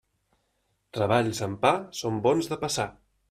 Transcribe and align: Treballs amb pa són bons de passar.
Treballs 0.97 1.43
amb 1.47 1.61
pa 1.67 1.73
són 1.99 2.17
bons 2.29 2.53
de 2.55 2.59
passar. 2.65 2.89